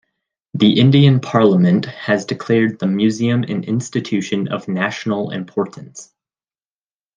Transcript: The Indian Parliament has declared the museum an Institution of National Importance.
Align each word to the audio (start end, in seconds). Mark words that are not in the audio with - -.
The 0.55 0.79
Indian 0.79 1.19
Parliament 1.19 1.85
has 1.85 2.25
declared 2.25 2.79
the 2.79 2.87
museum 2.87 3.43
an 3.43 3.65
Institution 3.65 4.47
of 4.47 4.67
National 4.67 5.29
Importance. 5.29 6.11